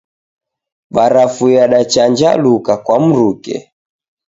Barafu 0.95 1.45
yadachanjaluka 1.55 2.73
kwa 2.77 2.99
mruke. 2.99 3.57